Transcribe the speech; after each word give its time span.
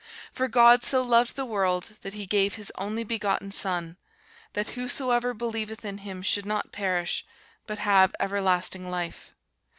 For 0.33 0.47
God 0.47 0.81
so 0.83 1.03
loved 1.03 1.35
the 1.35 1.45
world, 1.45 1.97
that 2.01 2.15
he 2.15 2.25
gave 2.25 2.55
his 2.55 2.71
only 2.75 3.03
begotten 3.03 3.51
Son, 3.51 3.97
that 4.53 4.69
whosoever 4.69 5.35
believeth 5.35 5.85
in 5.85 5.99
him 5.99 6.23
should 6.23 6.43
not 6.47 6.71
perish, 6.71 7.23
but 7.67 7.77
have 7.77 8.15
everlasting 8.19 8.89
life. 8.89 9.35